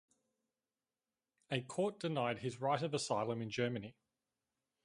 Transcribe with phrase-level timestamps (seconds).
[1.51, 3.95] A court denied his right of asylum in Germany.